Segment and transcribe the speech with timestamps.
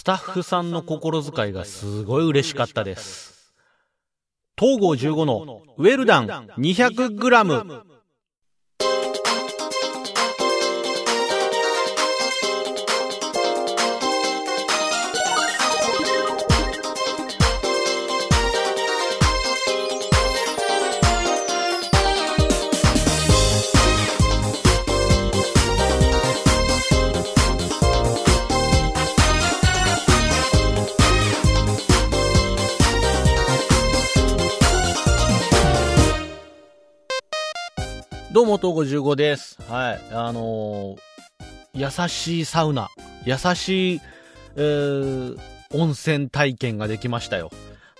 [0.00, 3.52] スタッフさんの心遣いがすごい嬉しかったです。
[4.58, 6.26] 東郷15のウェルダン
[6.56, 7.99] 200g。
[38.40, 39.58] どうも、東郷15です。
[39.68, 40.00] はい。
[40.12, 42.88] あのー、優しいサウナ、
[43.26, 44.00] 優しい、
[44.56, 45.38] えー、
[45.74, 47.50] 温泉体験ができましたよ。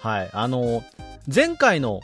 [0.01, 0.31] はい。
[0.33, 0.83] あのー、
[1.29, 2.01] 前回の、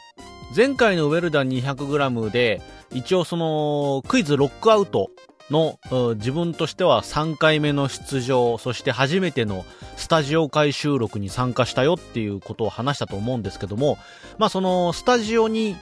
[0.55, 2.61] 前回のウェルダン 200g で、
[2.93, 5.09] 一応その、クイズロックアウト
[5.49, 5.79] の、
[6.17, 9.65] 自分としては3回目の出場、そして初めての
[9.97, 13.97] スタジオ会収録に参加したよっていうことを話したと思うんですけども、
[14.37, 15.75] まあそのスタジオに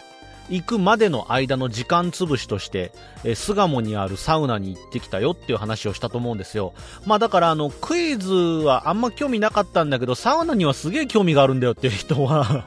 [0.51, 2.93] 行くまでの間の時間潰しとして、
[3.25, 6.75] え巣鴨にあるサウナに行ってきたよっていう話をしたと思うんですよ。
[7.07, 12.67] まあだからあの、クイズはあんま興味なかったんだけど、サウナにはすげえ興味があるんだよっていう人は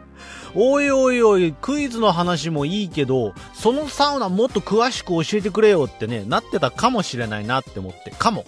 [0.54, 8.10] おいおいおい、クイズの話もいいけど、そのサウナもっと詳しく教えてくれよってね、なってたかもしれないなって思って。
[8.10, 8.46] かも。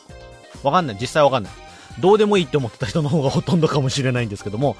[0.62, 0.97] わかんない。
[1.01, 1.53] 実際わかんない。
[1.98, 4.77] どうでもいいって思ってた人の方がほとんどかもしれないんですけども、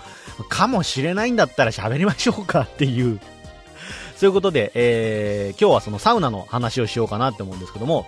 [0.49, 3.21] かもしれないんだったら喋りましょうかっていう
[4.21, 8.05] そういうことで、えー、今日はそのサウナの話をしようかなって思うんですけども、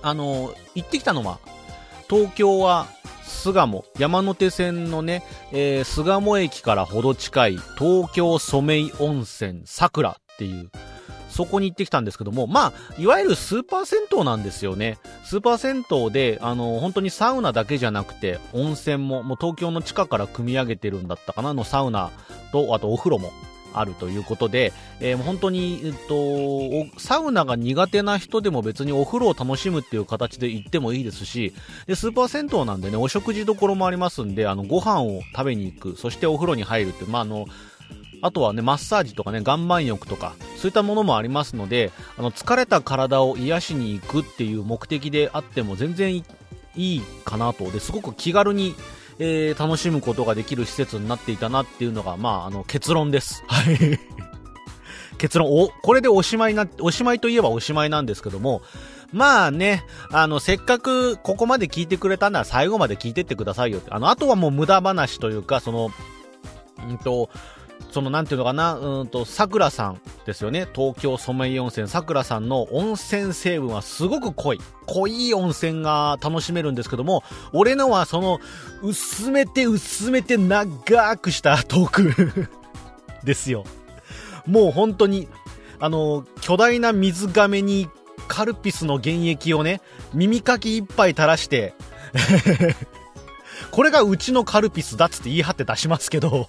[0.00, 1.40] あの、行ってきたのは、
[2.08, 2.86] 東京は
[3.22, 10.70] 巣鴨、山手線のね、えー、巣鴨駅からほど近い東京ソメイ温泉桜っていう、
[11.28, 14.96] そこに行ってきたんですけども、まあ、いわゆるスーパー銭湯なんですよね。
[15.24, 22.10] スーパー銭湯で、あの、本当にサウナだけじゃなくて、温泉も、もう東京の地下から組み上げてるんだったかなのサウナ
[22.52, 23.34] と、あとお風呂も
[23.72, 31.54] あるということで、えー、本当に、えっと、サウナが苦手な人でも別にお風呂を楽しむっていう形で行ってもいいですし、
[31.86, 37.46] で、スーパー銭湯なんでね、お食事どころもありますんで、あの、ご飯を食べに行く、そしてお風呂に入るって、まあ、あの、
[38.22, 46.24] あとはね、マッサージとかね、岩盤浴とか、そういったものもありますので、あの、疲れた体を癒しに行くっていう目的であっても全然い
[46.76, 47.70] いかなと。
[47.70, 48.74] で、すごく気軽に、
[49.22, 53.44] えー、楽しむことができる施設になっていたなっていうのが、まあ、あの、結論です。
[53.46, 54.00] はい。
[55.18, 58.62] 結論、お、これでおしまいな、おしまいといえばおしまいなんですけども、
[59.12, 63.90] まあね、あの、せっかくここまで聞いてくれたなら最後まで聞いてってくださいよって。
[63.90, 65.90] あの、あとはもう無駄話というか、その、
[66.88, 67.28] うんと、
[67.90, 70.66] その、なんていうのかな、うんと、桜さんですよね。
[70.74, 74.60] 東京ソメイ温泉桜さんの温泉成分はすごく濃い。
[74.86, 78.38] 濃い温泉が楽しめるんですけども、俺のはその、
[78.82, 82.48] 薄めて薄めて長くしたトーク
[83.24, 83.64] ですよ。
[84.46, 85.28] もう本当に、
[85.78, 87.88] あの、巨大な水亀に
[88.28, 89.80] カルピスの原液をね、
[90.14, 91.74] 耳かき一杯垂らして
[93.70, 96.48] これがうちのカルピスだっつって言い張って出しますけど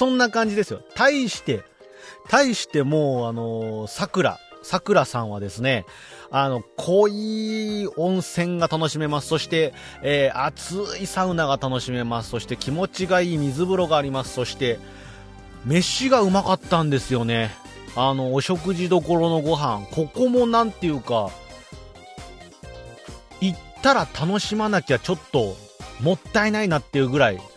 [0.00, 0.80] そんな感じですよ。
[0.94, 1.62] 対して、
[2.30, 5.84] 対してもう、あの、桜、桜さんはですね、
[6.30, 9.28] あの、濃い温泉が楽しめます。
[9.28, 12.30] そして、えー、熱いサウナが楽しめます。
[12.30, 14.32] そして気持ちがいい水風呂があります。
[14.32, 14.78] そして、
[15.66, 17.50] 飯がうまかったんですよね。
[17.94, 19.86] あの、お食事どころのご飯。
[19.90, 21.28] ここもなんていうか、
[23.42, 25.58] 行ったら楽しまなきゃちょっと
[26.00, 27.49] もったいないなっていうぐらい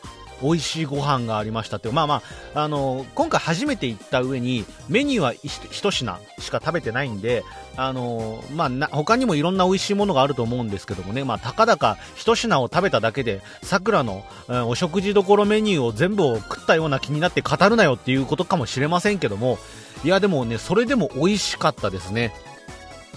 [0.43, 2.21] 美味しいご飯がありましたってまあま
[2.53, 7.43] あ、あの今回初めて行った上にメニューは1品しか食べてないんで、
[7.75, 19.57] あのまあな、他にもいろんな美味しいものがあると思うんですけどもね、まあ、たかだか1品を食べただけで、桜の、うん、お食事どころメニューを全部を食ったような気になって語るなよっていうことかもしれませんけども、
[20.03, 22.33] いやでもね、それでも美味しかったですね。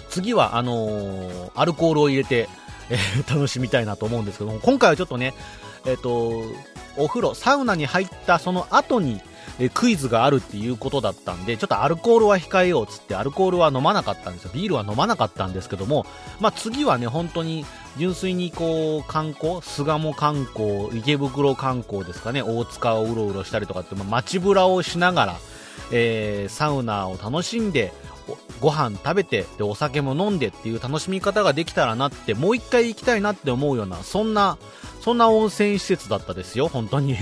[0.09, 2.49] 次は、あのー、アルコールを入れて、
[2.89, 5.35] えー、楽しみたいなと思うんですけども、今回はちょっとね、
[5.85, 6.43] えっ、ー、と、
[6.97, 9.21] お風呂、サウナに入ったその後に、
[9.59, 14.51] えクイズがあるっていうことだったんで、ちょっとアルコールは控えようっつって、アルコールは飲まなかったんですよ。
[14.53, 16.05] ビールは飲まなかったんですけども、
[16.41, 17.65] まあ、次はね、本当に
[17.97, 25.37] 純粋にこう、観光、巣鴨観光、池袋観光ですかね、大塚をうろうろしたりとかって、まあ、街ぶらをしながら、
[25.91, 27.93] えー、サウナを楽しんで、
[28.61, 34.59] ご飯食べてでお酒も飲んでっていう楽しみ方ができたらなってもう一回行きたいなって思うようなそんな
[35.07, 37.17] そんな温泉施設だったですよ本当に。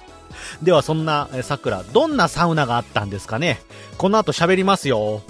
[0.62, 3.60] ではそんなさくらどんなサウナがあったんですかね。
[3.98, 5.20] この後喋りますよ。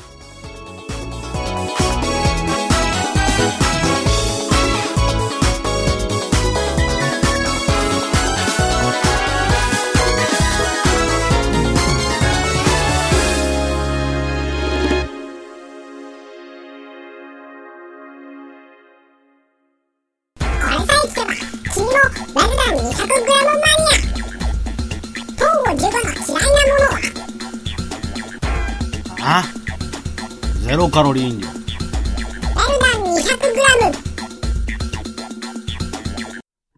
[30.97, 31.47] カロリー飲料。
[31.47, 31.53] 200g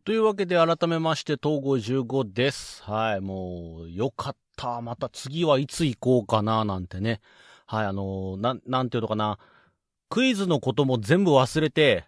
[0.04, 2.82] というわけで改めまして、東郷15です。
[2.82, 4.80] はい、もう、よかった。
[4.80, 7.20] また次はいつ行こうかな、なんてね。
[7.64, 9.38] はい、あのーな、なんていうのかな。
[10.08, 12.04] クイズのことも全部忘れて、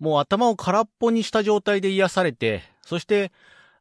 [0.00, 3.30] もう頭を空っぽにした状態で癒されて、そして、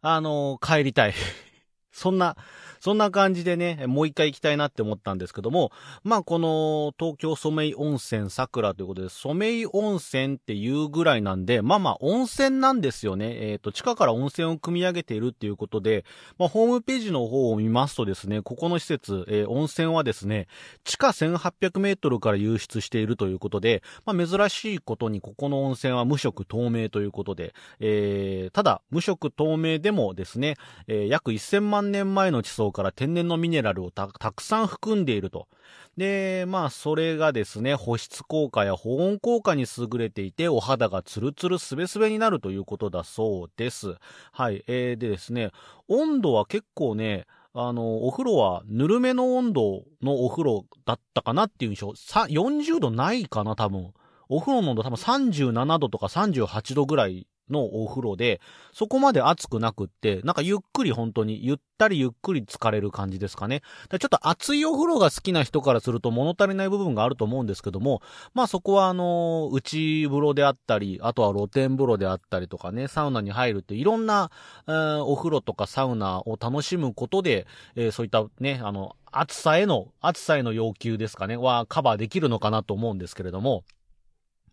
[0.01, 1.16] あのー帰りたい。
[1.92, 2.38] そんな、
[2.81, 5.72] そんな感じでね、もう一回行きたいなって思ったんですけども、
[6.04, 13.51] まあこの東京ソメイ温泉桜ということで、ソメイ温泉っていうぐらいなんで、まあまあ温泉なんですよね。
[13.51, 16.06] えっ、と、地下から温泉を組み上げているっていうことで、
[16.39, 20.48] まあホームページの方を見ますとですね、ここの施設、えー温泉はですね、
[20.84, 30.56] 地下1800メートルから湧出しているということで、まあ珍しいことにここの温泉は無色透明ということで、えーただ無色透明でもですね、
[30.88, 35.47] えー約1000万年前の地層から天然のミネラルをたたくさん含んでいると。
[35.97, 43.95] で、まあ、それがですね、保湿効果や保温効果に優れていて、お肌がツルツルスベスベになるということだそうです。
[44.31, 44.63] はい。
[44.68, 45.51] えー、でですね、
[45.88, 51.94] 温度は結構ね、あの、お風呂はぬるめの温度のお風呂だったかなっていう印象。
[51.95, 53.94] さ、40度ないかな、多分。
[54.29, 58.42] お風呂の温度多分37度とか38度ぐらいのお風呂で、
[58.74, 63.62] そこまで暑くなくって、なんかゆっくり本当に、ゆったりゆっくり疲れる感じですかね。
[63.89, 68.01] ちょっと熱いお風呂が好きな人からすると物足りない部分があると思うんですけども、
[68.33, 74.31] まあそこはあの、内風呂であったり、あとは露天風呂であったりとかね、サウナに入るっていろんな、
[74.68, 83.63] えーお風呂とかサウナを楽しむことで、えーそういったね、あの、暑さへの、暑さへの要求ですかね、はカバーできるのかなと思うんですけれども、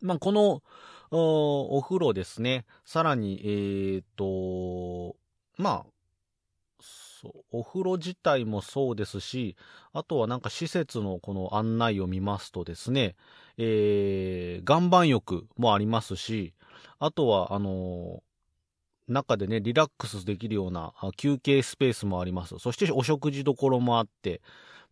[0.00, 0.62] まあこの、
[1.11, 2.65] お風呂ですね。
[2.85, 5.17] さらに、えーと、
[5.57, 5.87] まあ、
[7.51, 9.57] お風呂自体もそうですし、
[9.93, 13.17] あとはなんか施設のこの案内を見ますとですね、
[13.57, 16.55] えー、岩盤浴もありますし、
[16.99, 18.23] あとは、あの
[19.09, 22.59] 中でね、リラックスできるような休憩スペースもあります。
[22.59, 24.43] そしてお食事どころもあって、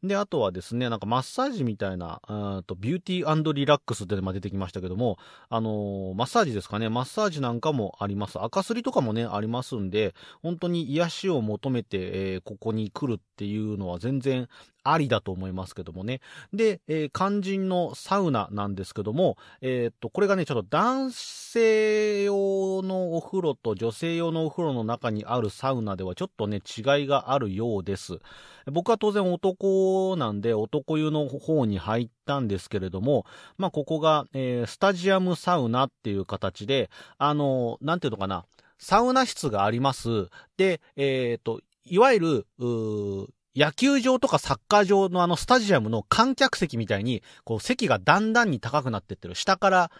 [0.02, 8.40] で、あとはですね、なんかマッサージみたいな、うんとビューティーリラックスって出てきましたけども、あのーマッサージですかね、マッサージなんかもあります。
[8.40, 11.98] 赤すりとかもね、ありますんで、本当に癒しを求めて、
[12.34, 14.48] えーここに来るっていうのは全然
[14.92, 16.20] ありだと思いますけどもね。
[16.52, 28.18] で、えー肝心のサウナなんですけども、えーっと、これがね、ちょっと男性用のお風呂と女性用のお風呂の中にあるサウナではちょっとね、違いがあるようです。
[28.66, 33.24] 僕は当然男なんで男湯の方に入ったんですけれども、
[33.58, 38.44] まあ、ここが、えースタジアムサウナっていう形で、あの、なんていうのかな、
[38.78, 40.28] サウナ室があります。
[40.56, 42.46] で、えっ、と、いわゆる、
[43.56, 49.34] 野球場とかサッカー場のあのスタジアムの観客席みたいに、こう席がだんだんに高くなってってる。
[49.34, 49.90] 下から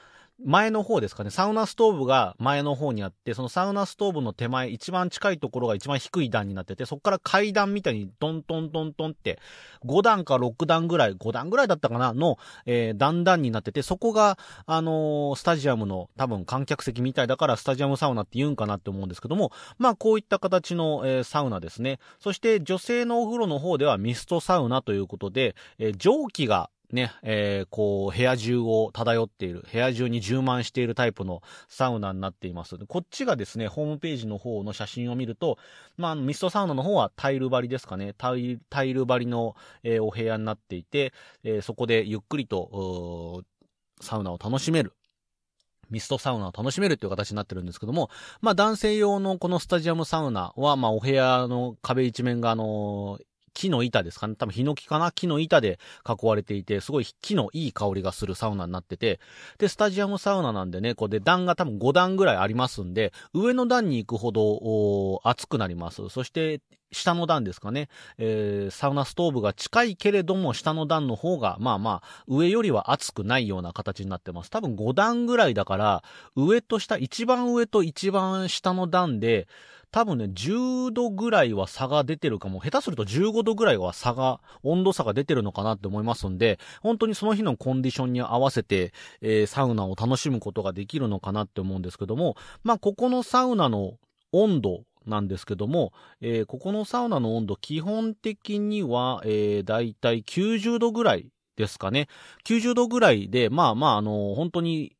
[0.44, 1.31] 前の方ですかね。
[1.31, 9.39] サウナストーブが前の方にあって、そのサウナストーブの手前、一番近いところが一番低い段になってて、そこから階段みたいにトントントントンって、
[9.87, 12.13] 5段か6段ぐらい、5段ぐらいだったかな？
[12.13, 21.99] の、えー段々になってて、そこが、あのースタジアムの多分観客席みたいだからスタジアムサウナって言うんかなって思うんですけども、まあこういった形の、えーサウナですね。
[22.20, 32.76] そして女性のお風呂の方ではミストサウナということで、えー蒸気がね、えーこう、部屋中を漂っている、部屋中に充満しているタイプのサウナになっています。
[32.86, 35.58] こっちがですね、ホームページの方の写真を見ると、
[35.96, 38.14] まあ、ミストサウナの方はタイル張りですかね。
[38.14, 38.58] タイ
[38.93, 41.12] ル張りの、えーお部屋になっていて、
[41.43, 43.44] えーそこでゆっくりと、
[44.00, 44.93] サウナを楽しめる。
[45.90, 53.19] ミストサウナを楽しめるという形になってるんですけども、まあ男性用のこのスタジアムサウナは、まあお部屋の壁一面があの
[53.56, 54.34] 木の板ですかね。
[54.36, 55.10] 多分ヒノキかな？
[55.13, 59.19] 木の板で囲われていて、すごい木のいい香りがするサウナになってて、
[59.56, 66.10] で、スタジアムサウナなんでね、こうで段が多分5段ぐらいありますんで、上の段に行くほどおー熱くなります。
[66.10, 66.60] そして、
[66.93, 74.51] 下の段ですかね、えーサウナストーブが近いけれども、下の段の方が、まあまあ、上よりは熱くないような形になってます。
[74.51, 76.05] 多分5段ぐらいだから、
[76.36, 79.48] 上と下、一番上と一番下の段で、
[79.96, 82.60] 多分ね、10度ぐらいは差が出てるかも。
[82.60, 93.94] 下手すると15度ぐらいは差が、温度差が出てるのかなって思いますんで、本当にその日のコンディションに合わせて、えーサウナを楽しむことができるのかなって思うんですけども、まあ、ここのサウナの
[94.32, 102.08] 温度なんですけども、えーここのサウナの温度、基本的には、えー、だいたい90度ぐらいですかね。
[102.44, 104.95] 90度ぐらいで、まあまあ、あの本当に、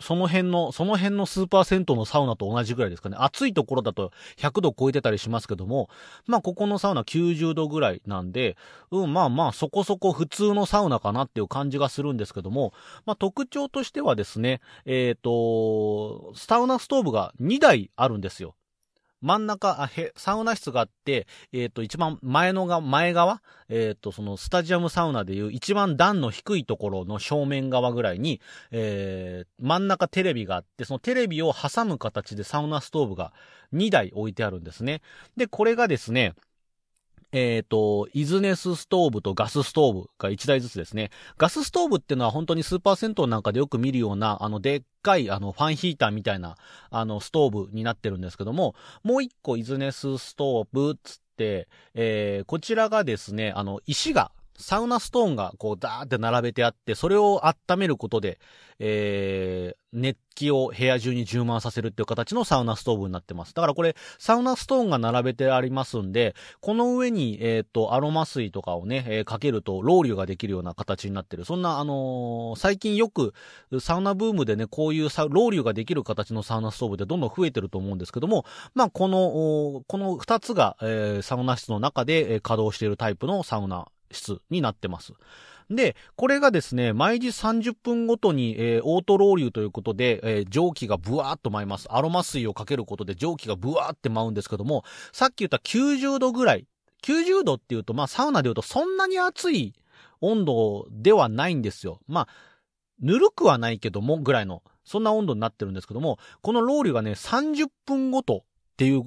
[0.00, 3.16] その辺の、その辺のスーパー銭湯のサウナと同じぐらいですかね。
[3.18, 5.88] 暑いところだと100度超えてたりしますけども、
[6.26, 8.56] まあここのサウナ90度ぐらいなんで、
[8.90, 12.74] うん、まあまあそこそこ普通のサウナかなっていう感じがするんですけども、
[13.06, 18.54] まあ特徴としてはですね、えっ、と、サウナストーブが2台あるんですよ。
[19.22, 33.32] 真ん中、あへ、サウナ室があって、えっ、と、一番前のが、前側、えっ、と、そのスタジアムサウナでいう一番段の低いところの正面側ぐらいに、えー真ん中テレビがあって、そのテレビを挟む形でサウナストーブが
[33.72, 35.00] 2台置いてあるんですね。
[35.36, 36.34] で、これがですね、
[37.38, 41.10] えっ、と、イズネスストーブとガスストーブが1台ずつですね。
[41.36, 46.56] ガスストーブっていうのは本当にスーパー銭湯なんかでよく見るような、あの、でっかい、あの、ファンヒーターみたいな、
[46.88, 58.38] あの、ストーブになってるんですけども、もう1個イズネスストーブつって、えーこちらがですね、あの、石が、サウナストーンがこうダーって並べてあって、それを温めることで、
[58.78, 63.54] えー熱気を部屋中に充満させるっていう形のサウナストーブになってます。
[63.54, 71.46] だからこれ、サウナストーンが並べてありますんで、この上に、えっ、と、アロマ水とかをね、えーかけると、ロウリュができるような形になってる。
[71.46, 73.32] そんな、あのー最近よく、
[73.80, 78.44] サウナブームでね、こういうサロウリュができる形のサウナストーブってどんどん増えてると思うんですけども、
[78.74, 85.12] まあ、この、この二つが、えーサウナ室の中で、えー稼働しているタイプのサウナ室になってます。
[85.70, 91.88] で、これがですね、毎時30分ごとに、えーオートロウリュということで、えー蒸気がブワーっと舞います。
[91.90, 96.66] アロマ水をかけることで蒸気がブワーって舞うんですけども、さっき言った90度ぐらい。
[97.02, 99.74] 90度っていうと、まあサウナで言うとそんなに暑い
[100.20, 102.00] 温度ではないんですよ。
[102.06, 102.28] まあ、
[103.00, 109.04] ぬるくはないけども、ぐらいの、そんな温度になってるんですけども、このロウリュがね、30分ごとっていう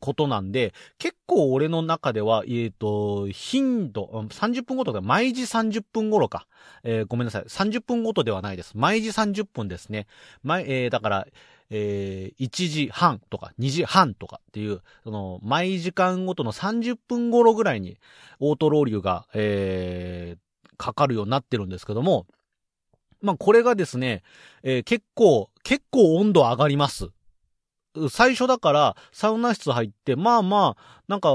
[0.00, 6.46] ことなんで、結構俺の中では、えっ、と、頻度、30分ごとで、毎時30分頃か。
[6.82, 7.44] えーごめんなさい。
[7.46, 8.72] 30分ごとではないです。
[8.74, 10.06] 毎時30分ですね。
[10.42, 11.26] 毎、えーだから、
[11.68, 17.98] えー1時半とか2時半とかっていう、その、毎時間ごとの30分頃ぐらいに、
[18.40, 22.26] オートロウリューが、えーかかるようになってるんですけども、
[23.20, 24.22] まあ、これがですね、
[24.62, 27.10] えー結構、結構温度上がります。
[28.08, 31.30] 最初だから、サウナ室入って、まあまあ、なんか、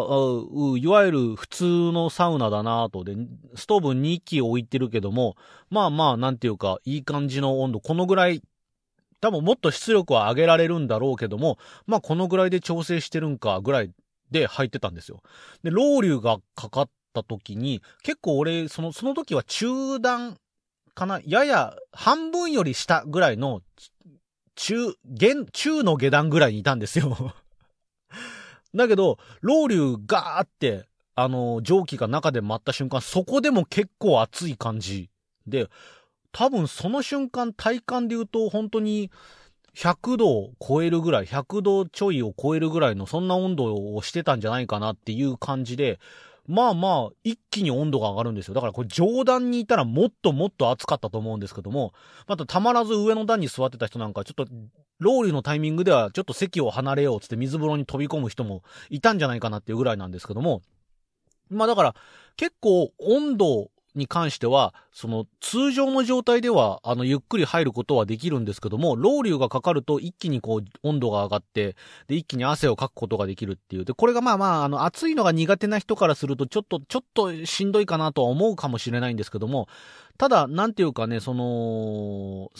[0.77, 3.03] いわゆる普通のサウナだなと。
[3.03, 3.15] で、
[3.55, 5.35] ストーブ2機置いてるけども、
[5.69, 8.41] まあまあ、なんていうか、いい感じの温度、このぐらい、
[9.19, 11.57] 多分もっと出力は上げられるんだろうけども、
[11.87, 13.91] まあこのぐらいで調整してるんか、ぐらい
[14.31, 15.21] で入ってたんですよ。
[15.63, 20.37] で、ロウリュがかかった時に、結構俺、その、その時は中段
[20.93, 23.61] かなやや半分より下ぐらいの、
[24.55, 27.33] 中、下、中の下段ぐらいにいたんですよ。
[28.73, 35.09] だけど、ロウリュガーって、あの、蒸気が中で舞った瞬間、そこでも結構熱い感じ。
[35.47, 35.69] で、
[36.31, 39.09] 多分その瞬間体感で言うと本当に
[39.73, 45.99] 100度を超えるぐらい、100度ちょいを超えるぐらいのそんな温度をしてたんじゃないかなっていう感じで、
[46.47, 48.53] まあまあ、一気に温度が上がるんですよ。
[48.53, 51.93] だからこれ上段にいたらもっともっと暑かったと思うんですけども、
[52.27, 54.47] またたまらず上の段に座ってた人なんかちょっと、
[54.99, 60.61] ローリュのタイミングではちょっと席を離れようつって水風呂に飛び込む人もいたんじゃないかなっていうぐらいなんですけども、
[61.49, 61.95] まあだから
[62.37, 71.75] 結構温度に関しては、その通常の状態では、あの、ゆっくり入ることはできるんですけども、ロウリュがかかると一気にこう温度が上がって、
[72.07, 73.85] で、一気に汗をかくことができるっていう。
[73.85, 79.67] で、これがまあまあ、あの、暑いのが苦手な人からすると、ちょっと、ちょっとしんどいかなとは思うかもしれないんですけども、
[80.17, 82.51] ただ、なんていうかね、その、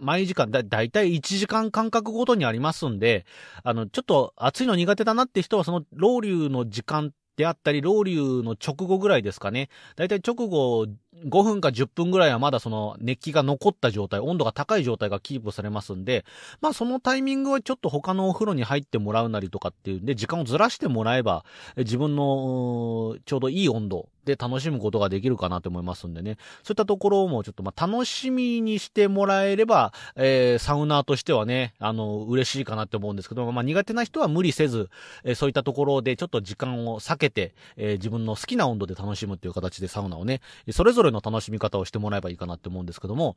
[0.00, 3.26] 毎時間だ、だいたい1時間間隔ごとにありますんで、
[3.62, 9.70] あの、ちょっと暑いの苦手だなって人は、その、ロウリュの時間であったり、ロウリュの直後ぐらいですかね。
[9.94, 10.86] だいたい直後
[11.24, 16.24] 5分か10分ぐらいはまだその熱気が残った状態、温度が高い状態がキープされますんで、
[16.60, 21.44] まあそのタイミングはちょっと他のお風呂に入ってもらうなりとかっていうんで、時間をずらしてもらえば、
[21.76, 26.36] 自分のちょうどいい温度で楽しむことができるかなと思いますんでね。
[26.62, 34.90] そういったところもちょっとまあ楽しみにしてもらえれば、えーサウナーとしてはね、あの、嬉しいかなって思うんですけど、まあ苦手な人は無理せず、
[35.24, 43.36] えーそういったところでちょっと時間を避けて、えー自分の好きな温度で楽しむっていう形でサウナをね、それぞれの楽しみ方をしてもらえばいいかなって思うんですけども、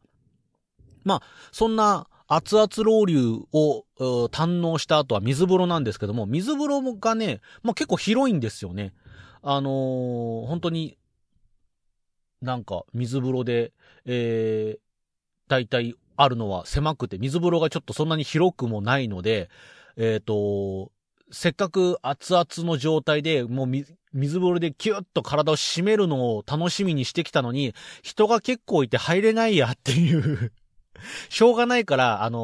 [1.03, 3.85] まあ、そんな熱々ロウリュを
[4.29, 8.93] 堪能した後は水風呂なんですけども、水風呂がね、まあ結構広いんですよね。
[9.41, 10.97] あのー本当に、
[12.41, 13.73] なんか水風呂で、
[14.05, 14.79] えー、
[15.49, 19.49] 大体あるのは狭くて、水風呂がちょっとそんなに広くもないので、
[19.97, 20.91] えっ、と、
[21.31, 23.67] せっかく熱々の状態で、もう
[24.13, 30.51] 水風呂でキュッと体を締めるのを楽しみにしてきたのに、人が結構いて入れないやっていう。
[31.29, 32.39] しょうがないから、あの、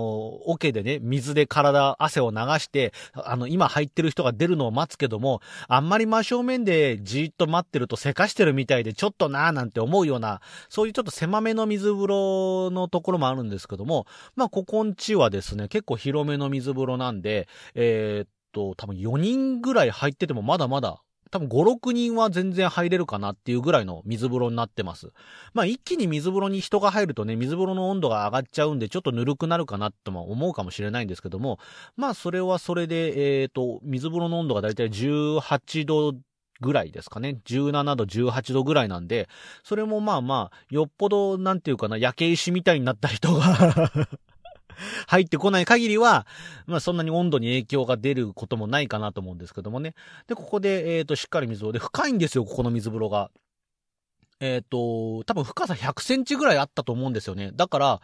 [0.48, 25.12] 桶でね、水で体、汗を流して、あの、今入ってる人が出るのを待つけども、あんまり真正面でじーっと待ってるとせかしてるみたいで、ちょっとなーなんて思うような、そういうちょっと狭めの水風呂のところもあるんですけども、まあ、ここんちはですね、結構広めの水風呂なんで、えーっと、多分4人ぐらい入っててもまだまだ、多分5、6人は全然入れるかなっていうぐらいの水風呂になってます。
[25.54, 31.60] まあ一気に水風呂に人が入るとね、水風呂の温度が上がっちゃうんで、ちょっとぬるくなるかなとも思うかもしれないんですけども、
[31.96, 36.14] まあそれはそれで、えっ、と、水風呂の温度がだいたい18度
[36.60, 37.40] ぐらいですかね。
[37.46, 39.28] 17度、18度ぐらいなんで、
[39.64, 43.92] それもまあまあ、よっぽど、なんていうかな、焼け石みたいになった人が
[45.08, 46.26] 入ってこない限りは、
[46.66, 49.94] まあそんなに温度に影響が出ることもないかなと思うんですけどもね。
[50.28, 51.72] で、ここで、えっ、と、しっかり水を。
[51.72, 53.32] で、深いんですよ、ここの水風呂が。
[54.40, 57.52] えっ、と、多分深さ100センチぐらいあったと思うんですよね。
[57.54, 58.02] だから、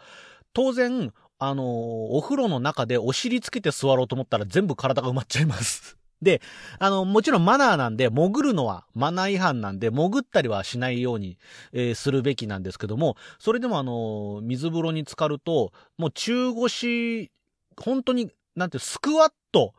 [0.52, 6.03] 当然、あのーお風呂の中でお尻つけて座ろうと思ったら全部体が埋まっちゃいます。
[6.24, 6.42] で、
[6.78, 11.38] あの、もちろんマナーなんで、潜るのはマナー違反なんで、潜ったりはしないように、
[11.72, 17.30] えーするべきなんですけども、それでもあの水風呂に浸かると、もう中腰、
[17.76, 19.74] 本当に、なんて、スクワット、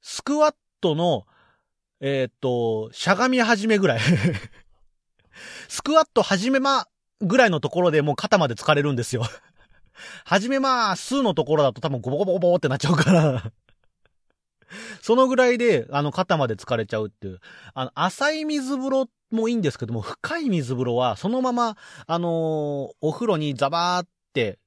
[0.00, 1.26] スクワットの、
[2.00, 4.00] えーっと、しゃがみ始めぐらい。
[5.68, 6.86] スクワット始めま、
[7.20, 9.24] ぐらいのところでもう肩まで疲れるんですよ。
[10.24, 13.52] 始めまーすのところだと多分ゴボゴボゴボってなっちゃうから。
[15.02, 17.40] そのぐらいで、あの、肩まで疲れちゃうっていう。
[17.74, 21.76] あの、浅い水風呂もいいんですけども、深い水風呂は、そのまま、
[22.06, 22.30] あのー
[23.00, 24.58] お風呂にザバーって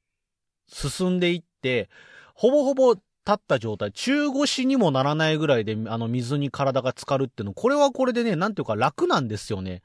[0.67, 1.89] 進んでいって、
[2.33, 9.81] ほぼほぼ立った状態、中腰にもならないぐらいで、あの、水に体が浸かるっていうの、これはこれでね、なんていうか楽なんですよね。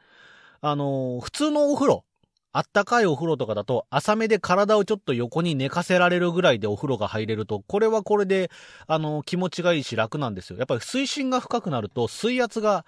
[0.61, 2.04] あのー普通のお風呂、
[2.54, 8.50] あったかいお風呂とかだと、浅めで体をちょっと横に寝かせられるぐらいでお風呂が入れると、これはこれで、
[8.86, 10.58] あの、気持ちがいいし楽なんですよ。
[10.58, 12.84] やっぱり水深が深くなると、水圧が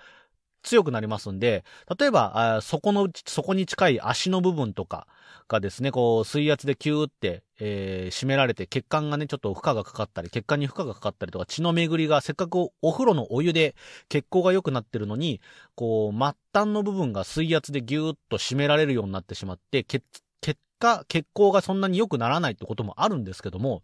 [0.63, 1.65] 強くなりますんで、
[1.99, 5.07] 例えば、あそこの、そこに近い足の部分とか
[5.49, 13.75] がですね、こう、水圧でキューって、えー締められて、血管がね、ちょっと負荷がかかったり、血管に負荷がかかったりとか、血の巡りが、せっかくお風呂のお湯で
[14.09, 15.41] 血行が良くなってるのに、
[15.75, 20.03] こう、末端の部分が水圧でギューッと締められるようになってしまって、血、
[20.41, 23.83] 結果、血行がそんなに良くならないってこともあるんですけども、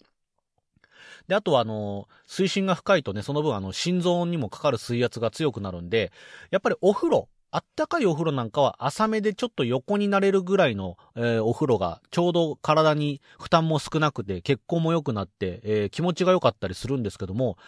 [1.29, 6.13] で、あとは、あの、水深が深いとね、その分、あの、心臓にもかかる水圧が強くなるんで、
[6.51, 17.59] やっぱりお風呂、あったかいお風呂なんかは浅めでちょっと横になれるぐらいの、えーお風呂がちょうど体に負担も少なくて血行も良くなって、えー気持ちが良かったりするんですけども、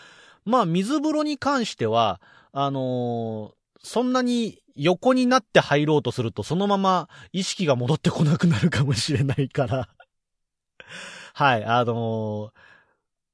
[0.44, 2.20] まあ水風呂に関しては、
[2.52, 9.88] あのーそんなに横になって入ろうとするとそのまま意識が戻ってこなくなるかもしれないから。
[11.34, 12.52] はい、あの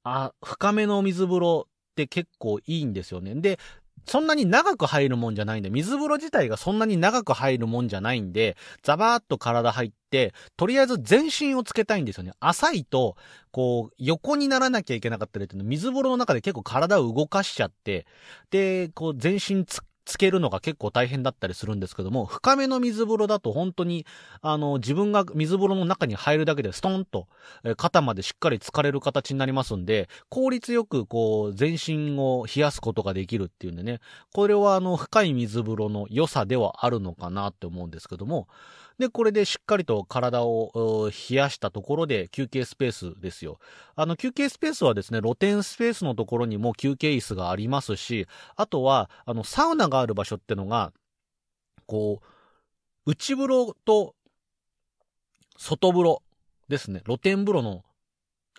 [0.05, 3.35] あ、深めの水風呂って結構いいんですよね。
[3.37, 3.59] で、
[4.07, 12.33] そんなに長く入るもんじゃないんで、水風呂自体がそんなに長く入るもんじゃないんで、ザバーっと体入って、とりあえず全身をつけたいんですよね。
[12.41, 13.17] 浅いと、
[13.51, 18.07] こう、横にならなきゃいけなかったりっていうの、水風呂の中で結構体を動かしちゃって、
[18.51, 24.07] で、こう、全身つ、つけるのが結構大変だったりするんですけども、深めの水風呂だと本当に、
[24.41, 27.29] あの、自分が水風呂の中に入るだけでストンと、
[27.63, 34.01] え肩までしっかり浸かれる形になりますんで、効率よくこう、全身を冷やすことができるっていうんでね、
[34.33, 38.49] これはあの、深い水風呂の良さではあるのかなって思うんですけども、
[38.99, 43.61] で、これでしっかりと体を冷やしたところで休憩スペースですよ。
[43.95, 50.93] あの、休憩スペースはですね、露天スペースのところにも休憩椅子がありますし、あとは、あの、サウナがある場所ってのが、
[51.87, 52.21] こ
[53.07, 54.15] う、内風呂と
[55.57, 56.23] 外風呂
[56.69, 57.85] ですね、露天風呂の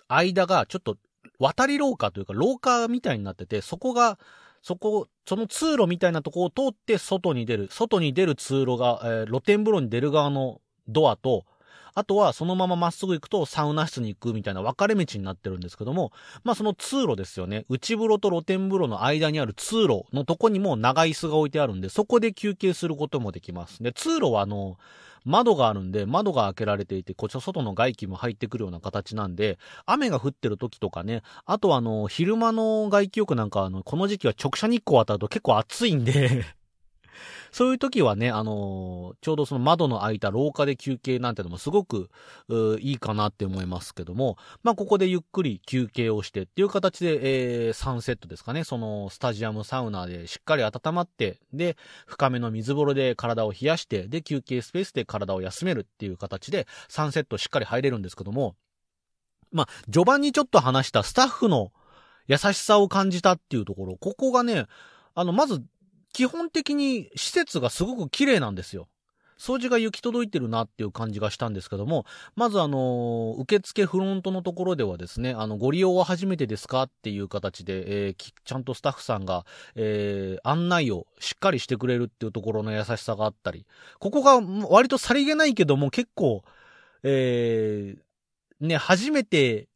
[0.08, 0.96] 間がちょっと
[1.38, 4.18] 渡り廊下というか廊下みたいになってて、そこが、
[4.62, 11.44] そこ、その通路みたいなとこを通って外に出る、外に出る通路が、えー露天風呂に出る側のドアと、
[11.94, 16.12] あとはそのまままっすぐ行くとサウナ室に行くみたいな分かれ道になってるんですけども、
[16.44, 17.64] まあその通路ですよね。
[17.68, 23.82] 内風呂と露天風呂の間にある通路のとこにも長椅子が置いてあるんで、そこで休憩することもできます。
[23.82, 24.78] で、通路はあの、
[25.24, 36.44] 窓があるんで、窓が開けられていて、こっちの外の外気も入ってくるような形なんで、雨が降ってる時とかね、あとあの、昼間の外気浴なんかあの、この時期は直射日光当たると結構暑いんで、
[37.52, 42.10] そういう時はね、あのちょうどその窓の開いた廊下で休憩なんてのもすごく、
[42.80, 58.56] いいかなって思いますけども、まあ、ここでゆっくり休憩をしてっていう形で、えー、3セットですかね、そのスタジアムサウナでしっかり温まって、で、深めの水風呂で体を冷やして、で、休憩スペースで体を休めるっていう形で3セットしっかり入れるんですけども、
[59.52, 61.72] まあ、序盤にちょっと話したスタッフの
[62.26, 64.66] 優しさを感じたっていうところ、ここがね、
[65.14, 65.62] あの、まず、
[66.12, 68.88] 基本的に施設がすごく綺麗なんですよ。
[69.40, 72.04] 掃除が行き届いてるなっていう感じがしたんですけども、
[72.36, 79.46] まずあの、受付フロントのところではですね、あの、ご利用は初めてですかっていう形で、えー、ちゃんとスタッフさんが、
[79.76, 83.66] えー、案内をしっかりしてくれるっていうところの優しさがあったり、
[83.98, 86.44] ここが割とさりげないけども結構、
[87.02, 89.68] えー、ね、初めて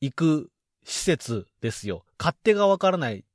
[0.00, 0.50] 行く
[0.84, 2.06] 施設ですよ。
[2.18, 3.26] 勝手がわからない。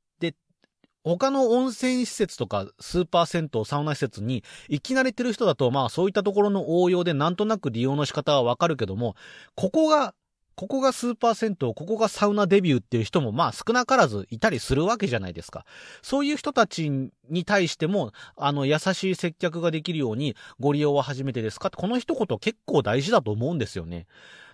[1.07, 9.15] 他の温泉施設とかスーパー銭湯、サウナ施設に行き慣れてる人だと、まあそういったところの応用でなんとなく利用の仕方はわかるけども、
[9.55, 10.13] ここが、
[10.55, 15.65] ここがスーパー銭湯、ここがサウナデビューっていう人もまあ少なからずいたりするわけじゃないですか。
[16.01, 21.69] そういう人たちに対しても、あの優しい接客ができるようにご利用は初めてですか？
[21.69, 24.07] この一言結構大事だと思うんですよね。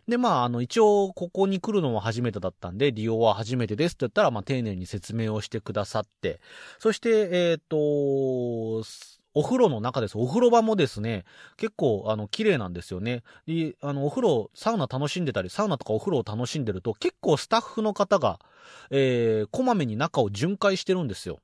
[0.07, 6.41] で、まあ、あの、一応、ここに来るのは初めてだったんで、利用は初めてですって言ったら、まあ、丁寧に説明をしてくださって、
[6.79, 8.83] そして、えっ、ー、と、
[9.35, 10.17] お風呂の中です。
[10.17, 11.23] お風呂場もですね、
[11.57, 13.23] 結構、あの、綺麗なんですよね。
[13.47, 18.39] で、あの、お風呂、サウナ楽しんでたり、サウナとかお風呂を楽しんでると、結構スタッフの方が、
[18.91, 21.39] えー、こまめに中を巡回してるんですよ。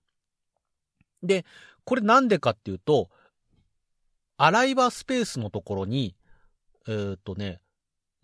[1.23, 1.45] で、
[1.83, 3.09] これなんでかっていうと、
[4.37, 6.15] 洗い場スペースのところに、
[6.87, 7.59] えっ、とね、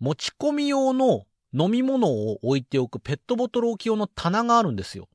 [0.00, 5.08] 持ち込み用の飲み物を置いておくペットボトル置き用の棚があるんですよ。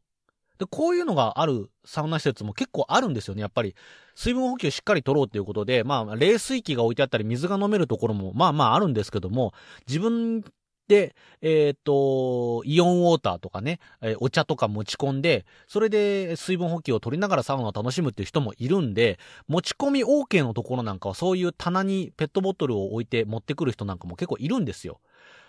[0.57, 3.75] で、こういうのがあるサウナ施設も結構あるんですよね、やっぱり。
[4.15, 9.53] 水分補給しっかり取ろうということで、まあ、冷水器が置いてあったり、水が飲めるところも、まあまああるんですけども、
[9.87, 10.43] 自分
[10.87, 19.17] で、えっ、ー、と、イオンウォーターとかね、え、お茶とか持ち込んで、それで水分補給を取りながらサウナを楽しむっていう人もいるんで、
[19.47, 24.99] 持ち込み OK のところなんかはそういう棚にペットボトルを置いて持ってくる人なんかも結構いるんですよ。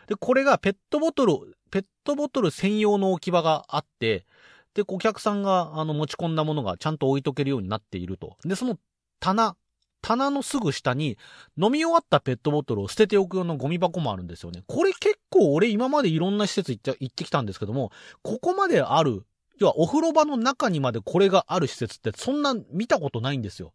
[0.07, 4.25] で、これがペットボトル、ペットボトル専用の置き場があって、
[4.75, 8.37] で、お客さんがあの持ち込んだものがちゃんと置いとけるようになっていると。
[8.45, 8.79] で、その
[9.21, 9.57] 棚
[10.03, 11.17] 棚のすぐ下に
[11.57, 14.63] 飲み終わったペットボトルを捨てておく用のゴミ箱もあるんですよね。
[14.67, 17.91] これ結構俺今までいろんな施設行って行ってきたんですけども、
[18.23, 19.25] ここまである、
[19.59, 23.73] 要はお風呂場の中にまでこれがある施設ってそんな見たことないんですよ。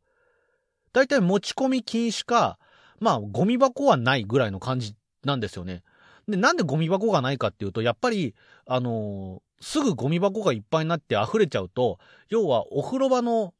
[0.93, 2.57] だいたい持ち込み禁止か、
[2.99, 5.83] まあゴミ箱はないぐらいの感じなんですよね。
[6.27, 13.53] で、なんでゴミ箱がないかっていうと、やっぱり、あのー、すぐゴミ箱がいっぱいになって溢れちゃうと、要はお風呂場の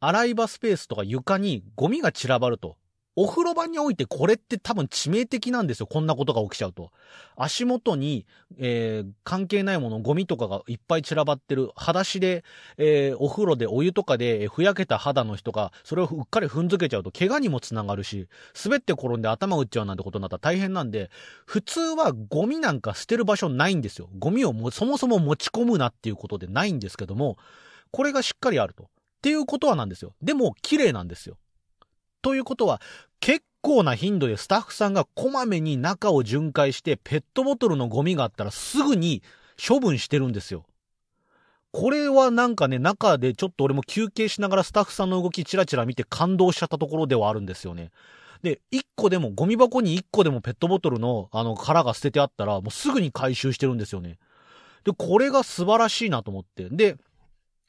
[0.00, 2.76] 洗い場スペースとか床にゴミが散らばると。
[3.14, 5.86] お風呂場においてこれって多分致命的なんですよ。
[5.86, 6.90] こんなことが起きちゃうと。
[7.36, 8.26] 足元に、
[8.58, 11.70] えー、関係ないもの、ゴミとかがいっぱい散らばってる。
[11.76, 12.42] 裸足で、
[12.78, 18.28] えー、お風呂でお湯とかでふやけた肌の人が、それをうっかり踏んづけちゃうと怪我にもつながるし、
[18.64, 21.10] 滑って転んで頭打っちゃうなんてことになったら大変なんで、
[21.44, 24.08] 普通はゴミなんか捨てる場所ないんですよ。
[24.18, 27.36] ゴミをもそもそも持ち込むなっていうことでないんですけども、
[27.90, 28.84] これがしっかりあると。
[28.84, 28.86] っ
[29.22, 30.14] ていうことはなんですよ。
[30.20, 31.36] でも、綺麗なんですよ。
[32.22, 32.80] ということは、
[33.20, 39.22] 結構な頻度でスタッフさんがこまめに中を巡回して、ペットボトルのゴミがあったらすぐに
[39.56, 40.64] 処分してるんですよ。
[41.72, 47.90] これはなんかね、中でちょっと俺も休憩しながらスタッフさんの動きチラチラ見て感動しちゃったところではあるんですよね。
[48.42, 54.18] で、一個でも、ゴミ箱に一個でもペットボトルのあの殻が捨ててあったら、もうすぐに回収してるんですよね。
[54.84, 56.68] で、これが素晴らしいなと思って。
[56.68, 56.96] で、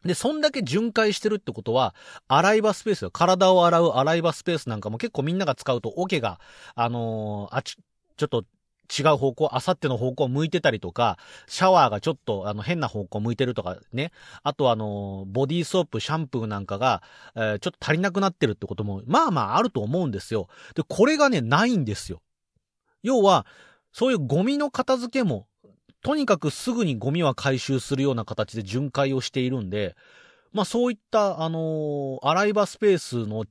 [0.06, 1.96] で、そんだけ巡回してるってことは、
[2.28, 6.40] 洗い場スペースよ、体を洗う洗い場スペースなんかも結構みんなが使うと、桶が、
[6.76, 7.78] あのー、あち、
[8.18, 8.46] ちょっと
[8.92, 14.12] 違う方向、あさっての方向向いてたりとか、シャワーがちょっとあの変な方向向いてるとかね。
[14.44, 17.02] あとあの、ボディーソープ、シャンプーなんかが、
[17.36, 20.48] えー、ちょっと足りなくなってるってことも、まあまああると思うんですよ。
[20.76, 22.22] で、これがね、ないんですよ。
[23.02, 23.46] 要は、
[23.92, 25.48] そういうゴミの片付けも、
[26.04, 29.96] とにかくすぐにゴミは回収するような形で巡回をしているんで、
[30.52, 33.46] まあそういった、あのー、洗い場スペースの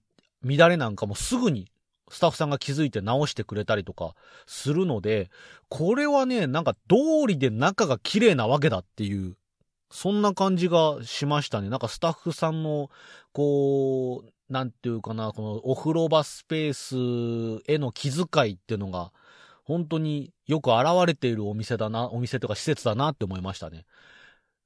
[0.44, 1.72] 乱れなんかもすぐに
[2.10, 4.14] スタッフさんが気づいて直してくれたりとか
[4.46, 5.30] するので、
[5.70, 9.34] これはね、なんか通りで中が綺麗なわけだっていう、
[9.90, 11.70] そんな感じがしましたね。
[11.70, 12.90] なんかスタッフさんの、
[13.32, 19.10] こう、なんていうかな、このお風呂場スペースへの気遣いっていうのが、
[19.64, 23.84] 本当によく現れているお店だな、お店とか施設だなって思いましたね。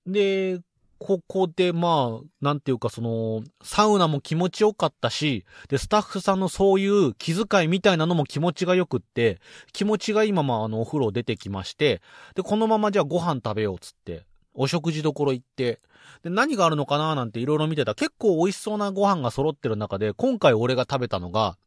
[0.07, 0.61] で、
[0.99, 9.39] ここでまあ、なんていうかその、サウナも気持ちよかったし、で、スタッフさんのそういう気遣いみたいなのも気持ちがよくって、
[9.73, 12.01] 気持ちがいいままあのお風呂出てきまして、
[12.35, 15.81] で、このままじゃあご飯食べようっつって、お食事どころ行って、
[16.23, 21.59] で、何があるのかななんていろいろ見てた結構美味しそうなご飯が揃ってる中で、今回俺が食べたのが、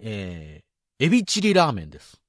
[0.00, 2.20] えー、エビチリラーメンです。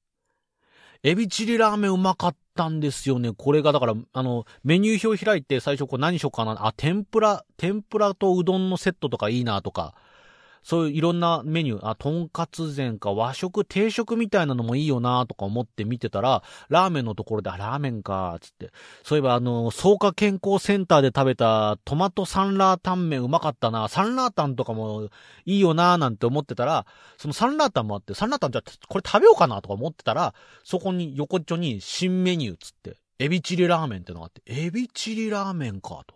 [1.02, 3.32] エビチリラーメンうまかったんですよね。
[3.32, 6.68] これが、だから、あの、メニュー表開いて最初こう何しようかな。
[6.68, 9.96] あ、天ぷら、天ぷらとうどんのセットとかいいなとか、
[10.64, 18.72] そういういろんなメニュー、あ、とんかつ膳か和食、定食みたいなのもいいよなとか思って見てたら、ラーメンのところで、あ、ラーメンか、つって。
[19.04, 25.10] そういえばあの、草加健康センターで食べたトマトサンラータンメンうまかったな、サンラータンとかも
[25.46, 26.86] いいよななんて思ってたら、
[27.18, 36.16] そのサンラータンもあって、サンラータンじゃこれ食べようかなとか思ってたら、そこに横っちょに新メニューつって、エビチリラーメンってのがあって、エビチリラーメンかと。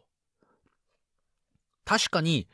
[1.85, 2.47] 確かに、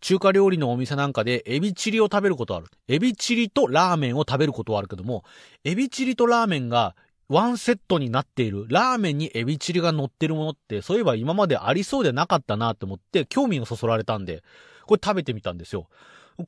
[0.00, 2.66] 中華料理のお店なんかでエビチリを食べることある。
[2.88, 5.24] エビチリとラーメンを食べることはあるけども、
[5.64, 6.96] エビチリとラーメンが
[7.28, 14.42] ワンセットになっている、ラーメンにエビチリが乗ってるものって、そういえば今までありそうでなかったなって思って、興味をそそられたんで、
[14.86, 15.88] これ食べてみたんですよ。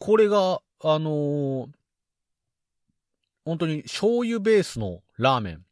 [0.00, 1.68] これが、あのー、
[3.44, 5.64] 本当に醤油ベースのラーメン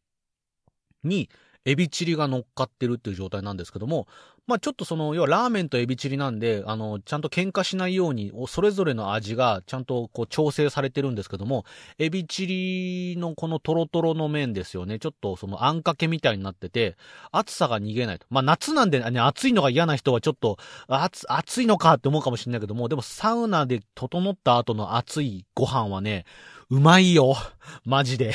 [1.03, 1.29] に、
[1.64, 4.07] エビチリが乗っかってるっていう状態なんですけども、
[4.51, 11.65] まあちょっとその、要はラーメンとエビチリなんで、あの、ちゃんと喧嘩しないように、それぞれの味がちゃんとこう調整されてるんですけども、
[11.99, 14.99] エビチリのこのトロトロの麺ですよね。
[14.99, 16.97] ちょっとそのあんかけみたいになってて、
[17.31, 18.27] 暑さが逃げないと。
[18.29, 20.59] まあ夏なんでね、暑いのが嫌な人はちょっと、
[20.89, 26.25] 暑、暑いのかって思うかもしれないけども、でもサウナで整った後の熱いご飯はね、
[26.71, 27.37] うまいよ。
[27.85, 28.35] マジで。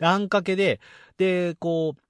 [0.00, 0.80] あんかけで、
[1.18, 2.00] で、こう、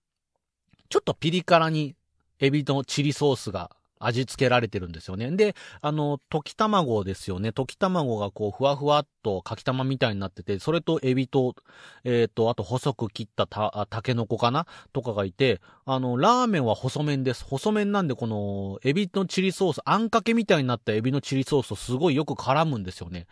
[0.89, 1.97] ちょっとピリ辛に
[2.43, 3.71] エビのチリソースが
[4.03, 5.31] 味付けられてるんですよね。
[5.31, 7.51] で、あの、溶き卵ですよね。
[7.51, 11.55] 溶き卵がこう、ふわふわっとかき玉みたいになってて、それとエビと、
[12.03, 14.67] えっ、ー、と、あと細く切ったた、タケノコかな？
[14.93, 17.45] とかがいて、あの、ラーメンは細麺です。
[17.45, 23.29] 細麺なんで、この、エビのチリソース、あんかけみたいになったエビのチリソースとすごいよく絡むんですよね。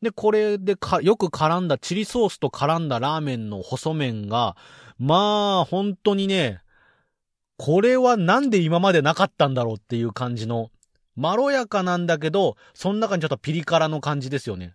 [0.00, 4.56] で、これでか、よく絡んだ、チリソースと絡んだラーメンの細麺が、
[4.98, 6.63] まあ、本当にね、
[7.56, 10.70] これはなんで今までなかったんだろうっていう感じの、
[11.16, 14.74] まろやかなんだけど、その中にちょっとピリ辛の感じですよね。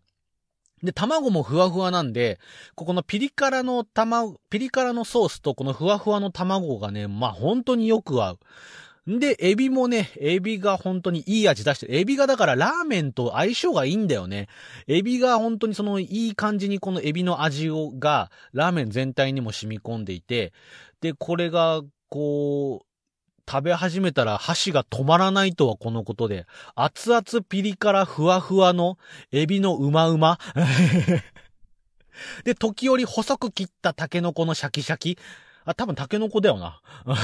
[0.82, 2.39] で、卵もふわふわなんで、
[2.76, 8.39] ここのピリ辛の卵、ピリ辛のソースとこのふわふわの卵がね、まあ本当によく合う。
[9.08, 11.96] で、エビもね、エビが本当にいい味出してる。
[11.96, 14.48] エビがだからラーメンと相性がいいんだよね。
[14.88, 20.54] エビが本当にそのいい感じにこのエビの味をがラーメン全体にも染み込んでいて、
[21.02, 22.86] で、これがこう、
[23.50, 26.45] 食べ始めたら箸が止まらないとはこのことで、
[26.76, 28.98] 熱々ピリ辛ふわふわの
[29.32, 30.38] エビのうまうま。
[32.43, 35.17] で、時折細く切ったタケノコのシャキシャキ。
[35.65, 36.82] あ、多分タケノコだよな。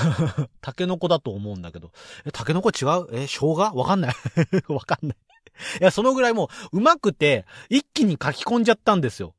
[0.61, 1.91] タケノコだと思うんだけど。
[2.25, 3.07] え、タケノコ違う？
[3.11, 3.55] え、生姜？
[3.55, 4.15] わかんない
[4.67, 5.17] わかんない。
[5.79, 9.35] いや、そのぐらいもう、うまくて、一気に書き込んじゃったんですよ。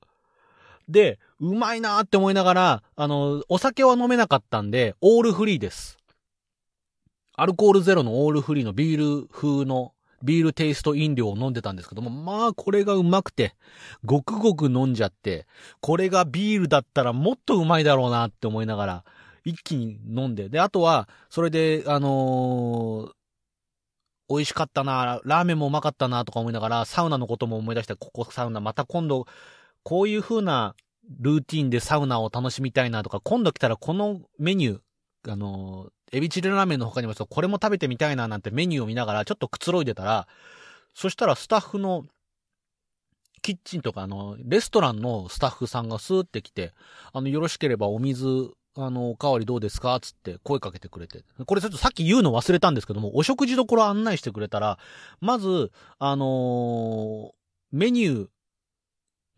[0.89, 5.99] で、うまいなーって思いながら、あの、お酒は飲めなかったんで、オールフリーです。
[7.35, 13.55] アルコールゼロのオールフリーのビール風のビールテイスト飲料を飲んでたんですけども、まあこれがうまくて、
[14.05, 15.47] ごくごく飲んじゃって、
[15.81, 19.05] これがビールだったらもっとうまいだろうなって思いながら、
[19.45, 23.13] 一気に飲んで、で、あとは、それで、あのー、
[24.29, 29.27] 美味しかったな、ラーメンもうまかったなとか思いながら、サウナのことも思い出して、ここサウナ、また今度、
[29.85, 30.75] こういう風な
[31.21, 40.29] ルーティンでサウナを楽しみたいなとか、今度来たらこのメニュー、あの、エビチリラーメンの他にもこれも食べてみたいななんてメニューを見ながらちょっとくつろいでたら、
[40.95, 42.05] そしたらスタッフの
[43.43, 46.73] キッチンとかあの、レストランのスタッフさんがスーって来て、
[47.13, 49.99] あの、よろしければお水、あの、おかわりどうですか？
[50.01, 51.25] つって声かけてくれて。
[51.47, 54.79] これちょっとさっき言うの忘れたんですけども、お食事どころ案内してくれたら、
[55.21, 57.31] まず、あのー、
[57.73, 58.29] メニュー、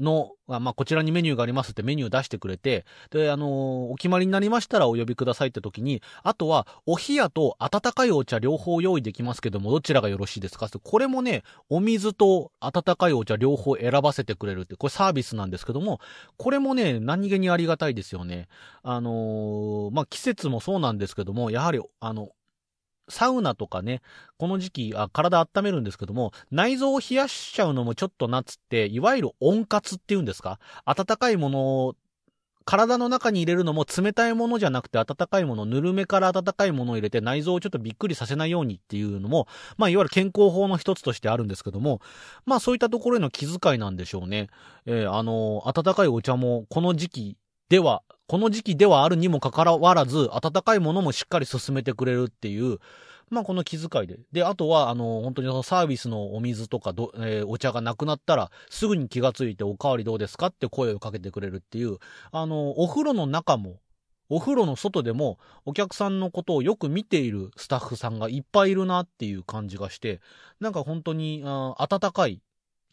[0.01, 3.49] の、まあ、こちらにメニューがありますってメニュー出してくれて、で、あのー、
[3.91, 10.67] お決まりになりましたらお呼びくださいって時に、あとは、お冷やと温かいお茶両方用意できますけども、どちらがよろしいですか？
[10.67, 16.01] って、これもね、お水と温かいお茶両方選ばせてくれるって、これサービスなんですけども、
[16.37, 18.49] これもね、何気にありがたいですよね。
[18.83, 22.31] あのー、まあ、季節もそうなんですけども、やはり、あの、
[23.09, 24.03] サウナとかね、
[24.37, 30.59] この時期、あ、体温めるんですけども、内臓を冷やしちゃうのもちょっと夏って、いわゆる温活っていうんですか？
[30.85, 31.95] 温かいものを、
[32.65, 42.03] 体の中に入れるのも冷たいものじゃなくて温かいもの、ぬるめから温かいものを入れて内臓をちょっとびっくりさせないようにっていうのも、まあいわゆる健康法の一つとしてあるんですけども、
[42.45, 44.49] まあそういったところへの気遣いなんでしょうね。
[44.85, 47.37] えー、あの、温かいお茶もこの時期
[47.71, 52.79] ではこの時期ではあるにもかかわらず、温かいものもしっかり進めてくれるっていう、
[53.31, 54.19] まあこの気遣いで。
[54.33, 60.49] で、あとは、あの、本当にそのサービスのお水とかど、えー、お茶がなくなったら、すぐに気がついておかわりどうですか？
[60.49, 61.97] って声をかけてくれるっていう、
[62.31, 63.81] あの、お風呂の中も、
[64.29, 70.21] お風呂の外でもお客さんのことをよく見ているスタッフさんがいっぱいいるなっていう感じがして、
[70.61, 72.43] なんか本当にあ温かい、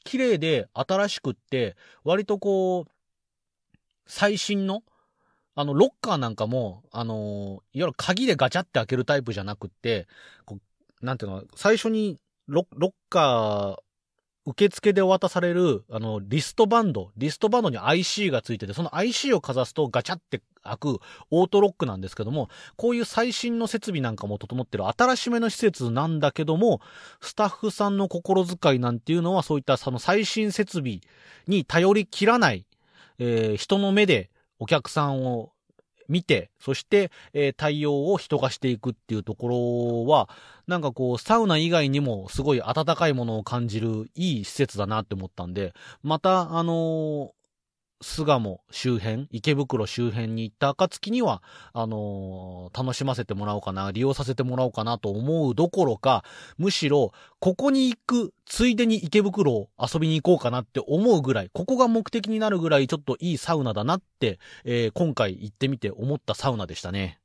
[0.06, 2.92] 綺麗で新しくって、割とこう、
[4.06, 4.82] 最新の、
[5.56, 7.22] あの、ロッカーなんかも、あのー、い
[7.56, 10.08] わゆる鍵でガチャって開けるタイプじゃなくって、
[10.46, 10.60] こ
[11.02, 13.86] う、なんていうの、最初にロロッカー、
[14.48, 21.00] 受付で渡される、あの、リストバンド、リストバンドに IC がついてて、その IC をかざすとガチャって開く
[21.32, 26.80] オートロックなんですけども、こういう最新の設備なんかも整ってる新しめの施設なんだけども、
[27.22, 31.00] スタッフさんの心遣いなんていうのはそういったその最新設備
[31.48, 32.68] に頼りきらない、
[33.18, 35.52] えー、人の目でお客さんを
[36.08, 40.30] 見て、そして、えー、対応を人がしていくっていうところは、
[40.68, 47.34] なんかこう、サウナ以外にもすごい温かいものを感じるいい施設だなって思ったんで、また、あの、
[48.02, 51.42] 巣鴨周辺、池袋周辺に行った暁には、
[51.74, 56.24] あのー、楽しませてもらおうかな、利用させてもらおうかなと思うどころか、
[56.58, 67.20] むしろ、ここに行く、ついでに池袋を遊びに行こうかなって思うぐらい、ここが目的になるぐらいちょっといいサウナだなって、えー、今回行ってみて思ったサウナでしたね。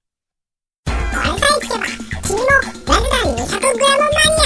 [0.87, 1.85] これさえ聞けば、
[2.23, 4.41] 君もラルダン 200g マニア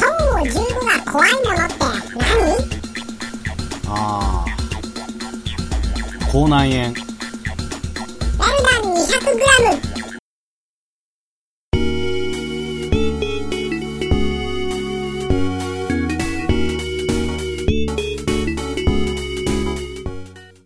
[0.00, 1.74] トンを15が怖いものって
[2.18, 2.71] 何？
[3.94, 6.94] ああ口内炎。
[6.94, 9.91] ダルダン 200g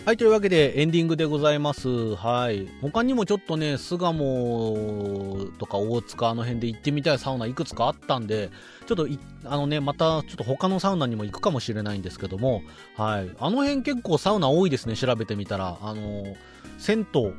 [0.07, 2.14] はい、というわけでエンディングでございます。
[2.14, 2.69] はい。
[2.81, 8.53] 他にもちょっとね、巣鴨とか大塚あの辺で行ってみたいサウナいくつかあったんで、
[8.87, 9.09] ちょっと
[9.47, 12.62] あのね、またちょっと他のサウナにも行くかもしれないんですけども、
[12.97, 13.31] はい。
[13.40, 15.77] あの辺結構サウナ多いですね、調べてみたら。
[15.83, 16.37] あの、
[16.79, 17.35] 銭湯、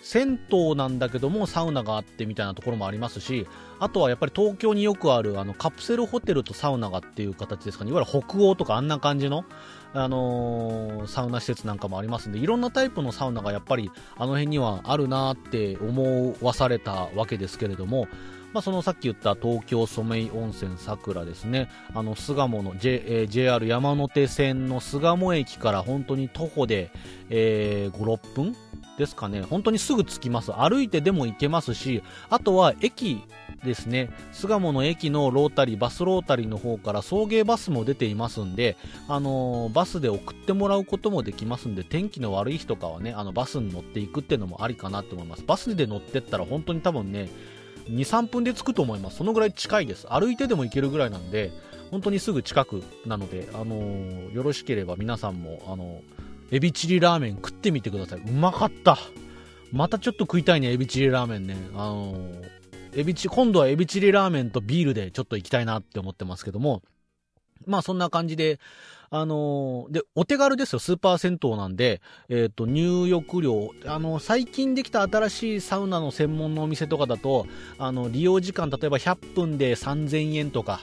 [0.00, 3.46] 銭湯なんだけどもサウナがあってみたいなところもありますし、
[3.78, 9.44] あとはやっぱり東京によくあるあのカプセルホテルとサウナがっていう形ですかね、いわゆる北欧とかあんな感じの、
[9.94, 18.08] あのー、サウナ施設なんかもありますんで、いろんなタイプのサウナがやっぱりあの辺にはあるなって思わされたわけですけれども、
[18.52, 26.90] まあ、そのさっき言った東京ソメイ温泉桜ですね、あの巣鴨の、J えー、JR 山手線の巣鴨駅から本当に徒歩で、
[27.30, 28.56] えー、5、6分
[28.98, 30.52] ですかね、本当にすぐ着きます。
[30.52, 33.22] 歩いてでも行けますし、あとは駅
[33.64, 38.76] ですね、巣鴨の駅のロータリー、バスロータリーの方から送迎バスも出ていますんで、
[39.08, 45.44] あのー、バスで送ってもらうこともできますんで、天気の悪い日とかはね、あの、バスに乗っていくっていうのもありかなと思います。
[45.46, 47.28] バスで乗ってったら本当に多分ね、
[47.88, 49.18] 2、3分で着くと思います。
[49.18, 50.06] そのぐらい近いです。
[50.08, 51.52] 歩いてでも行けるぐらいなんで、
[51.92, 58.20] 本当にすぐ近くなので、あのー、よろしければ皆さんも、あのー、エビチリラーメン食ってみてください。
[58.20, 58.98] うまかった。
[59.72, 61.56] またちょっと食いたいね、エビチリラーメンね。
[61.74, 62.61] あのー
[62.94, 66.82] エビチ、今度はエビチリラーメンとビールでちょっと行きたいなって思ってますけども、
[67.66, 68.60] まあそんな感じで、
[69.08, 77.46] あのー、で、お手軽ですよ、スーパー銭湯なんで、えっ、ー、と、入浴料、あのー、最近できた新しいサウナの専門のお店とかだと、
[77.78, 80.80] あの、利用時間、例えば100分で3000円とか、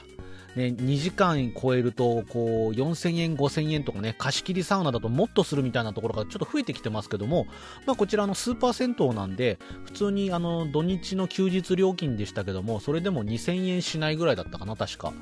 [0.60, 7.46] ね、2時間超えると、こう、4000円、5000円とかね、貸し切りサウナだともっとするみたいなところがちょっと増えてきてますけども、
[7.86, 15.12] まあ、こちらのスーパー銭湯なんで、普通にあの、土日の休日料金でしたけども、それでも2000円しないぐらいだったかな、確か。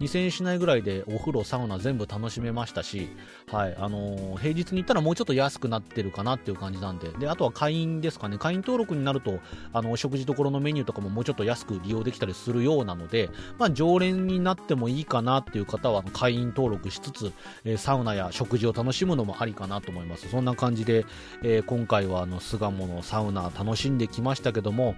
[0.00, 3.08] 2000円しないぐらいでお風呂、サウナ全部楽しめましたし、
[3.50, 9.40] はい、あのー、平日に行ったらもうちょっと安くなってるかなっていう感じなんで、で、あとは会員ですかね、会員登録になると、
[9.72, 17.32] あの、お食事処のメニューとかももうちょっと安く利用できたりするようなので、まあ、常連になってもいいかなっていう方は、会員登録しつつ、
[17.64, 20.28] えー、サウナや食事を楽しむのもありかなと思います。
[20.28, 21.06] そんな感じで、
[21.42, 24.94] えー、今回はあの、巣鴨のサウナ楽しんできましたけども、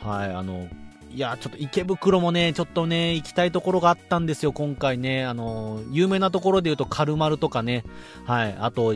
[0.00, 0.68] はい、あの、
[1.12, 5.24] いや、ちょっと池袋もね、ちょっとね、行きたいところがあったんですよ、今回ね。
[5.24, 7.84] あの、有名なところで言うと、カルマルとかね、
[8.26, 8.94] はい、あと、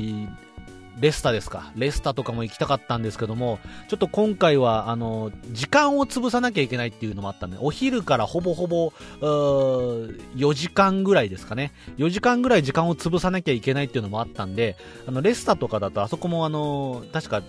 [1.01, 1.73] レスタですか。
[1.75, 3.59] レスタとかも行きたかったんですけども、
[3.89, 11.73] ちょっと今回は、あの、時間を潰さなきゃいけないっていうのもあったんで、お昼からほぼほぼ、4時間ぐらいですかね。
[11.97, 17.43] 4時間ぐらい時間を潰さなきゃいけないっていうのもあったんで、あの、レスタとかだと、あそこもあの、確か、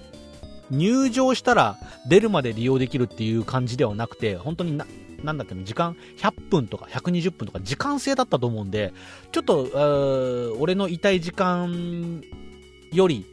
[0.72, 4.86] 入場したら出るまで利用できるっていう感じではなくて、本当にな、
[5.24, 8.94] なんだっけな、時間100分とか120分とか時間制だったと思うんで、
[9.32, 12.24] ちょっと、俺のいたい時間
[12.92, 13.26] より、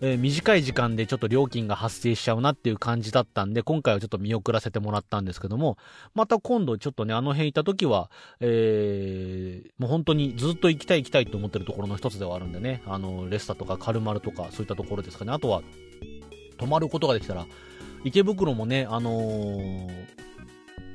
[0.00, 5.78] えー、短い時間でちょっと料金が発生しちゃうなっていう感じだったんで、今回はちょっと見送らせてもらったんですけども、
[6.14, 8.10] また今度ちょっとね、あの辺行った時は、
[8.40, 15.32] えー、もう本当にずっと行きたい行きたいと思ってるところの一つではあるんでね、あの、レスタとかカルマルとかそういったところですかね。
[15.32, 15.62] あとは、
[16.56, 17.46] 泊まることができたら、
[18.04, 20.26] 池袋もね、あのー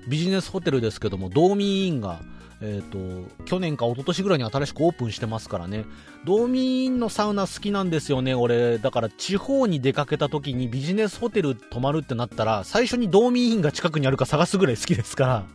[0.07, 2.21] ビジネスホテルですけども、ドーミーインが、
[2.61, 2.97] えっ、と、
[3.45, 5.85] 去年か一昨年ぐらいに新しくオープンしてますからね。
[6.25, 8.77] ドーミーインのサウナ好きなんですよね、俺。
[8.77, 15.45] だから地方に出かけた時にビジネスホテル泊まるってなったら、最初にドーミーインが近くにあるか探すぐらい好きですから。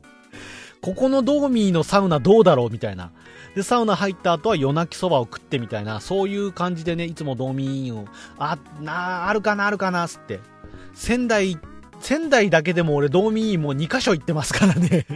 [0.86, 3.10] ここのドーミーのサウナどうだろうみたいな。
[3.56, 8.04] で、サウナ入った後は夜泣きそばを食ってみたいな、そういう感じでね、いつもドーミーインを、
[8.38, 10.38] あ、なあ、るかな、あるかな、つって。
[10.94, 11.58] 仙台、
[11.98, 15.06] 仙台だけでも俺ドーミーインもう2箇所行ってますからね。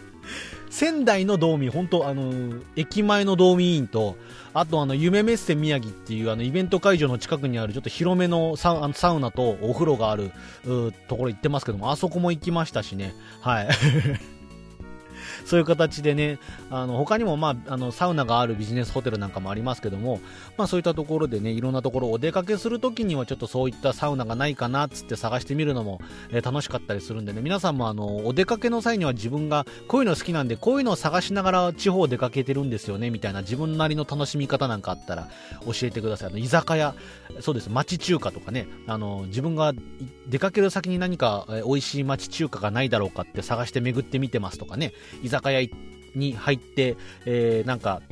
[0.68, 4.18] 仙台のドーミー、本当あの駅前のドーミーインと、
[4.52, 10.30] あとあの、夢メッセ宮城っていうあの、イベント会場の近くにあるちょっと広めのサウあのサウナとお風呂がある、
[11.08, 13.14] ところ行ってますけども、あそこも行きましたしね。
[13.40, 13.68] はい。
[15.44, 16.38] そういう形でね、
[16.70, 20.20] あの他にも、まあ、あのサウナがあるビジネスホテルなんかもありますけども、
[20.56, 35.28] まあ、そういったところでね、いろんなところお出かけするときにはちょっとそういったサウナがないかなっつって探してみるのも、えー楽しかったりするんでね、皆さんもあのお出かけの際には自分がこういうの好きなんで、こういうのを探しながら地方を出かけてるんですよね、みたいな自分なりの楽しみ方なんかあったら
[35.64, 36.28] 教えてください。
[36.30, 36.94] あの居酒屋、
[37.40, 39.72] そうです、町中華とかね、あの自分が
[40.28, 45.68] 出かける先に何か、えー美味しい町中華がないだろうかって探して巡ってみてますとかね、居酒酒屋
[46.14, 48.02] に入って、えーなんか、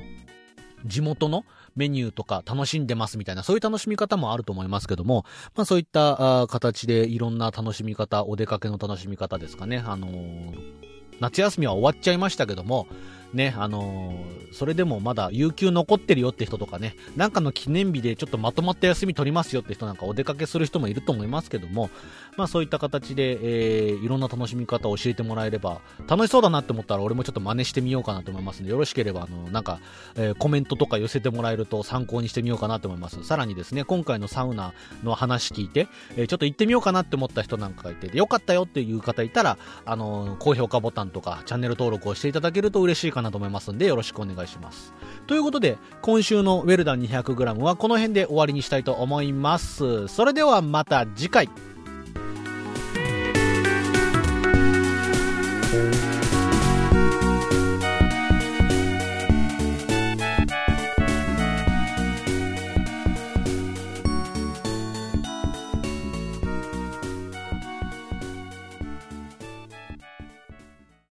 [0.84, 5.24] 地元のメニューとか楽しんでますみたいな、そういう楽しみ方もあると思いますけども、
[5.54, 9.82] まあそういった形でいろんな楽しみ方、お出かけの楽しみ方ですかね。
[9.84, 10.78] あのー
[11.20, 12.86] 夏休みは終わっちゃいましたけども、
[13.32, 21.90] ね、あのーそれでもまだ有給残ってるよって人とかね、なんかの記念日でちょっとまとまった休み取りますよって人なんかお出かけする人もいると思いますけども、
[22.38, 29.80] まあそういった形で、えーいろんな楽しみ方を教えてもらえれば、楽しそうだなって思ったら俺もちょっと真似してみようかなと思いますので、よろしければ、あの、なんか、
[30.16, 33.22] えーコメントとか寄せてもらえると参考にしてみようかなと思います。
[33.24, 34.72] さらにですね、今回のサウナ
[35.04, 44.94] の話聞いて、えーちょっと行ってみようかなって思った人なんかがいて、よかったよっていう方いたら、あの高評価ボタンとかチャンネル登録をしていただけると嬉しいかなかなと思いますんで、よろしくお願いします。
[45.26, 50.08] ということで、今週のウェルダン 200g はこの辺で終わりにしたいと思います。
[50.08, 51.48] それではまた次回。